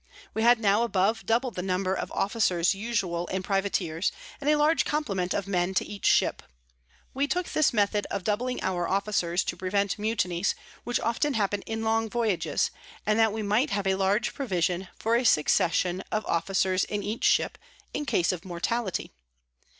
We 0.33 0.41
had 0.41 0.59
now 0.59 0.81
above 0.81 1.27
double 1.27 1.51
the 1.51 1.61
number 1.61 1.93
of 1.93 2.11
Officers 2.13 2.73
usual 2.73 3.27
in 3.27 3.43
Privateers, 3.43 4.11
and 4.41 4.49
a 4.49 4.55
large 4.55 4.83
Complement 4.83 5.35
of 5.35 5.45
Men 5.45 5.75
to 5.75 5.85
each 5.85 6.07
Ship. 6.07 6.41
We 7.13 7.27
took 7.27 7.45
this 7.49 7.71
Method 7.71 8.07
of 8.09 8.23
doubling 8.23 8.63
our 8.63 8.87
Officers 8.87 9.43
to 9.43 9.55
prevent 9.55 9.99
Mutinies, 9.99 10.55
which 10.85 10.99
often 11.01 11.35
happen 11.35 11.61
in 11.67 11.83
long 11.83 12.09
Voyages, 12.09 12.71
and 13.05 13.19
that 13.19 13.31
we 13.31 13.43
might 13.43 13.69
have 13.69 13.85
a 13.85 13.93
large 13.93 14.33
Provision 14.33 14.87
for 14.97 15.15
a 15.15 15.23
Succession 15.23 16.01
of 16.11 16.23
[Sidenote: 16.23 16.23
At 16.23 16.23
Cork 16.23 16.23
in 16.23 16.31
Ireland.] 16.31 16.43
Officers 16.47 16.83
in 16.85 17.03
each 17.03 17.23
Ship, 17.23 17.57
in 17.93 18.05
case 18.07 18.31
of 18.31 18.43
Mortality. 18.43 19.11